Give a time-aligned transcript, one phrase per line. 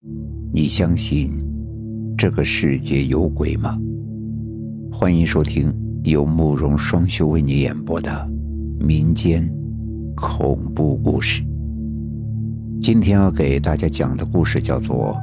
[0.00, 1.28] 你相信
[2.16, 3.76] 这个世界有鬼吗？
[4.92, 5.74] 欢迎收听
[6.04, 8.28] 由慕容双修为你演播的
[8.78, 9.52] 民间
[10.14, 11.42] 恐怖故事。
[12.80, 15.16] 今天要给大家讲的故事叫做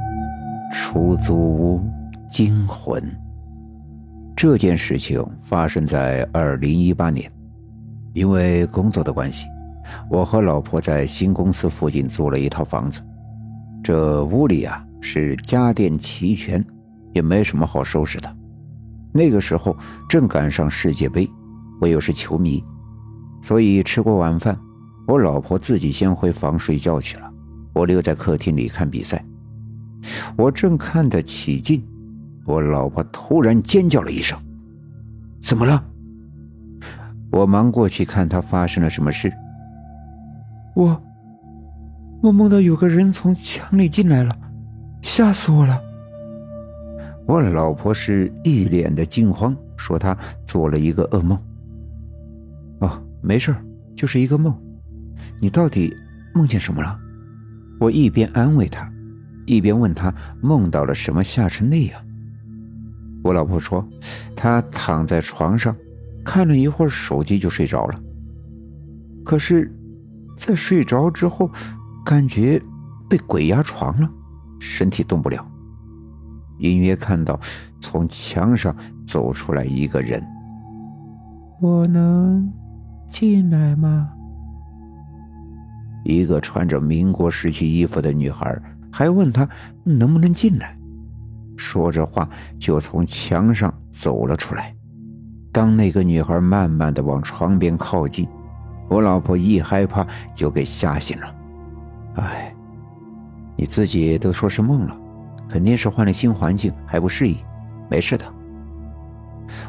[0.75, 1.81] 《出租屋
[2.27, 3.01] 惊魂》。
[4.35, 7.31] 这件事情发生在二零一八年，
[8.13, 9.45] 因为工作的关系，
[10.11, 13.01] 我和老婆在新公司附近租了一套房子。
[13.85, 14.81] 这屋里啊。
[15.07, 16.65] 是家电齐全，
[17.13, 18.37] 也没什么好收拾的。
[19.13, 19.77] 那个时候
[20.09, 21.29] 正赶上世界杯，
[21.79, 22.63] 我又是球迷，
[23.39, 24.59] 所以吃过晚饭，
[25.05, 27.31] 我老婆自己先回房睡觉去了，
[27.71, 29.23] 我留在客厅里看比赛。
[30.35, 31.85] 我正看得起劲，
[32.47, 34.35] 我老婆突然尖叫了一声
[35.39, 35.85] ：“怎么了？”
[37.31, 39.31] 我忙过去看她发生了什么事。
[40.75, 40.99] 我，
[42.21, 44.35] 我梦到有个人从墙里进来了。
[45.01, 45.79] 吓死我了！
[47.27, 51.39] 我老婆是一脸的惊慌，说她做了一个噩梦。
[52.79, 53.55] 哦，没事
[53.95, 54.55] 就是一个梦。
[55.39, 55.95] 你到底
[56.33, 56.99] 梦见什么了？
[57.79, 58.91] 我一边安慰她，
[59.45, 62.01] 一边问她梦到了什么，吓成那样。
[63.23, 63.87] 我老婆说，
[64.35, 65.75] 她躺在床上，
[66.23, 67.99] 看了一会儿手机就睡着了。
[69.23, 69.71] 可是，
[70.35, 71.49] 在睡着之后，
[72.05, 72.61] 感觉
[73.09, 74.09] 被鬼压床了。
[74.57, 75.45] 身体动不了，
[76.59, 77.39] 隐约看到
[77.81, 78.73] 从墙上
[79.05, 80.23] 走出来一个人。
[81.59, 82.51] 我能
[83.07, 84.09] 进来吗？
[86.03, 88.57] 一个穿着民国时期衣服的女孩
[88.91, 89.47] 还问他
[89.83, 90.77] 能不能进来。
[91.57, 94.73] 说着话就从墙上走了出来。
[95.51, 98.27] 当那个女孩慢慢的往床边靠近，
[98.89, 101.35] 我老婆一害怕就给吓醒了。
[102.15, 102.53] 哎。
[103.57, 104.97] 你自己都说是梦了，
[105.47, 107.37] 肯定是换了新环境还不适应，
[107.89, 108.25] 没事的。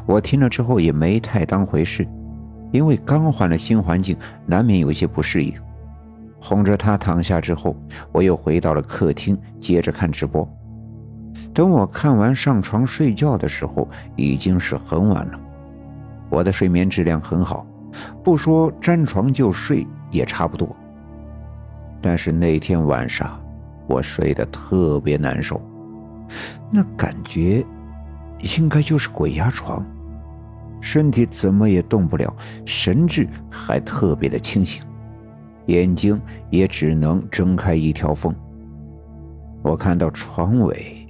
[0.05, 2.05] 我听了之后也没太当回事，
[2.71, 5.53] 因为刚换了新环境，难免有些不适应。
[6.39, 7.75] 哄着他躺下之后，
[8.11, 10.47] 我又回到了客厅，接着看直播。
[11.53, 13.87] 等我看完上床睡觉的时候，
[14.17, 15.39] 已经是很晚了。
[16.29, 17.65] 我的睡眠质量很好，
[18.21, 20.75] 不说沾床就睡也差不多。
[22.01, 23.39] 但是那天晚上。
[23.89, 25.61] 我睡得特别难受，
[26.69, 27.65] 那感觉
[28.57, 29.81] 应该就是鬼压床，
[30.81, 32.35] 身体怎么也动不了，
[32.65, 34.83] 神志还特别的清醒，
[35.67, 38.35] 眼睛也只能睁开一条缝。
[39.61, 41.07] 我看到床尾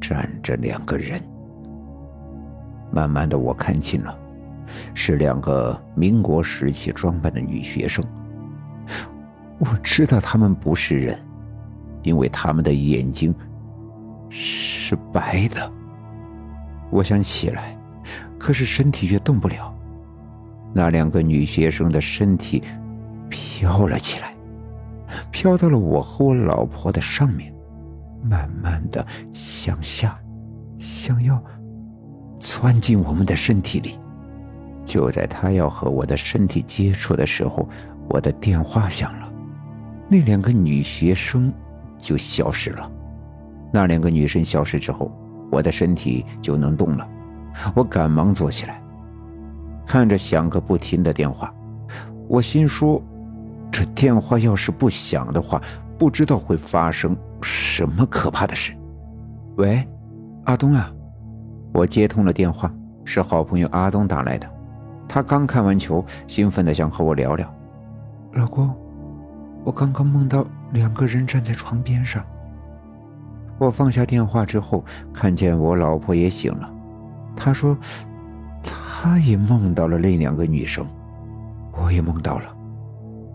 [0.00, 1.20] 站着两个人，
[2.90, 4.18] 慢慢的我看清了，
[4.94, 8.02] 是两个民国时期装扮的女学生。
[9.62, 11.18] 我知道他们不是人。
[12.02, 13.32] 因为他们的眼睛
[14.28, 15.72] 是白的，
[16.90, 17.78] 我想起来，
[18.40, 19.72] 可是身体却动不了。
[20.74, 22.60] 那两个女学生的身体
[23.28, 24.34] 飘了起来，
[25.30, 27.54] 飘到了我和我老婆的上面，
[28.20, 30.12] 慢慢的向下，
[30.80, 31.40] 想要
[32.40, 33.96] 窜进我们的身体里。
[34.84, 37.68] 就在他要和我的身体接触的时候，
[38.08, 39.31] 我的电话响了，
[40.12, 41.52] 那两个女学生。
[42.02, 42.90] 就消失了。
[43.72, 45.16] 那两个女生消失之后，
[45.52, 47.08] 我的身体就能动了。
[47.76, 48.82] 我赶忙坐起来，
[49.86, 51.54] 看着响个不停的电话，
[52.26, 53.00] 我心说：
[53.70, 55.62] 这电话要是不响的话，
[55.96, 58.74] 不知道会发生什么可怕的事。
[59.58, 59.86] 喂，
[60.46, 60.92] 阿东啊，
[61.72, 62.68] 我接通了电话，
[63.04, 64.50] 是好朋友阿东打来的。
[65.08, 67.48] 他刚看完球，兴奋的想和我聊聊。
[68.32, 68.74] 老公，
[69.64, 70.46] 我刚刚梦到。
[70.72, 72.24] 两个人站在床边上。
[73.58, 76.72] 我放下电话之后，看见我老婆也醒了。
[77.36, 77.76] 她说，
[78.62, 80.86] 她也梦到了那两个女生。
[81.78, 82.44] 我也梦到了。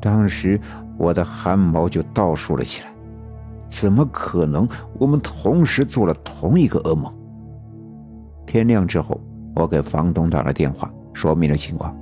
[0.02, 0.60] 当时
[0.98, 2.88] 我的汗毛就倒竖了起来。
[3.68, 4.68] 怎么可能？
[4.98, 7.14] 我们同时做了同一个噩梦。
[8.48, 9.22] 天亮之后，
[9.56, 11.96] 我给房东打了电话，说明了情况。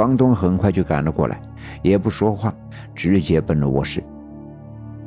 [0.00, 1.38] 房东很快就赶了过来，
[1.82, 2.54] 也不说话，
[2.94, 4.02] 直接奔了卧室。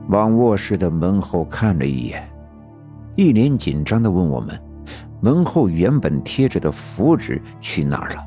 [0.09, 2.23] 往卧室的门后看了一眼，
[3.15, 4.55] 一脸紧张的问我们
[5.19, 8.23] ：“门后原本贴着的符纸去哪儿了？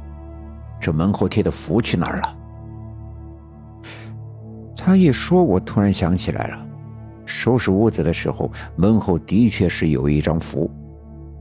[0.80, 2.36] 这门后贴的符去哪儿了？”
[4.76, 6.66] 他一说，我突然想起来了，
[7.24, 10.68] 收拾屋子的时候，门后的确是有一张符，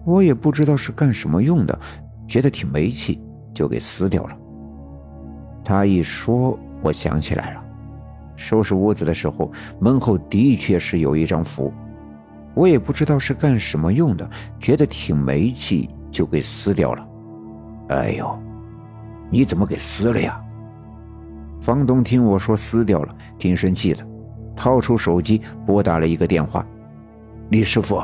[0.06, 1.80] 我也不知道是干什么用的，
[2.28, 3.20] 觉得挺没气，
[3.56, 4.38] 就给撕掉了。
[5.66, 7.64] 他一说，我想起来了。
[8.38, 11.74] 收拾屋子的时候，门后的确是有一张符，
[12.54, 14.30] 我也不知道是干什么用的，
[14.60, 17.08] 觉得挺没气，就给撕掉了。
[17.90, 18.38] 哎呦，
[19.30, 20.40] 你怎么给撕了呀？
[21.62, 24.06] 房东听我说撕掉了，挺生气的，
[24.56, 26.64] 掏出手机拨打了一个电话
[27.50, 28.04] ：“李师傅，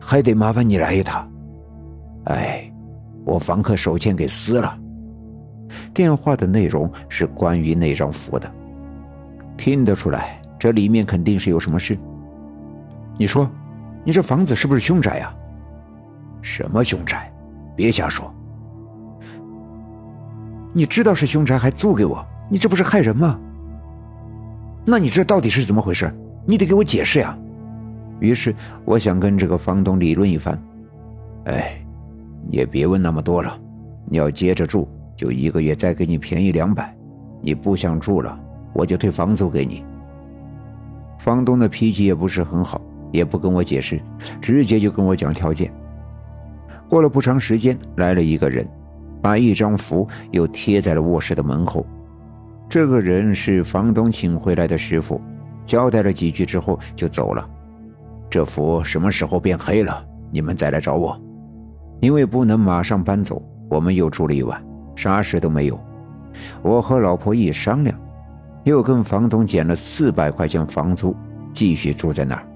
[0.00, 1.30] 还得麻烦你来一趟。
[2.24, 2.68] 哎，
[3.24, 4.76] 我房客手欠给撕了。”
[5.92, 8.50] 电话的内容是关于那张符的。
[9.56, 11.96] 听得出来，这里面肯定是有什么事。
[13.16, 13.48] 你说，
[14.02, 15.34] 你这房子是不是凶宅呀？
[16.42, 17.32] 什么凶宅？
[17.76, 18.32] 别瞎说！
[20.72, 23.38] 你知道是凶宅还租给我，你这不是害人吗？
[24.84, 26.12] 那你这到底是怎么回事？
[26.44, 27.38] 你得给我解释呀！
[28.20, 28.54] 于是
[28.84, 30.60] 我想跟这个房东理论一番。
[31.44, 31.80] 哎，
[32.50, 33.56] 也别问那么多了，
[34.06, 34.88] 你要接着住，
[35.24, 36.84] 就一个月再给你便宜两百；
[37.40, 38.38] 你不想住了。
[38.74, 39.82] 我就退房租给你。
[41.18, 42.78] 房东的脾气也不是很好，
[43.10, 43.98] 也不跟我解释，
[44.38, 45.72] 直接就跟我讲条件。
[46.90, 48.68] 过了不长时间，来了一个人，
[49.22, 51.86] 把一张符又贴在了卧室的门后。
[52.68, 55.18] 这个人是房东请回来的师傅，
[55.64, 57.48] 交代了几句之后就走了。
[58.28, 61.18] 这符什么时候变黑了，你们再来找我。
[62.00, 64.62] 因为不能马上搬走，我们又住了一晚，
[64.96, 65.78] 啥事都没有。
[66.62, 67.98] 我和老婆一商量。
[68.64, 71.14] 又跟房东减了四百块钱房租，
[71.52, 72.46] 继续住在那儿，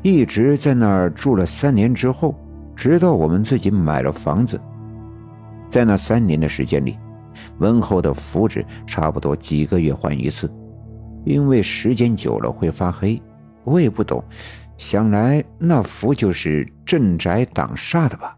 [0.00, 2.34] 一直在那儿住了三年之后，
[2.74, 4.58] 直到我们自己买了房子。
[5.68, 6.96] 在那三年的时间里，
[7.58, 10.50] 门后的符纸差不多几个月换一次，
[11.26, 13.20] 因为时间久了会发黑。
[13.64, 14.24] 我也不懂，
[14.78, 18.34] 想来那符就是镇宅挡煞的吧。